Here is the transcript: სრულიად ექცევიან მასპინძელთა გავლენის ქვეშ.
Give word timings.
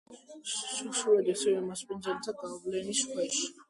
სრულიად 0.61 1.31
ექცევიან 1.35 1.69
მასპინძელთა 1.69 2.39
გავლენის 2.43 3.09
ქვეშ. 3.17 3.45